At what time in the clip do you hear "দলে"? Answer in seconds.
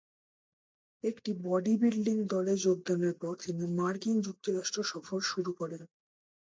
2.33-2.53